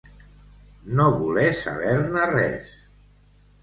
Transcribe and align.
No 1.01 1.05
voler 1.19 1.53
saber-ne 1.61 2.27
res. 2.35 2.77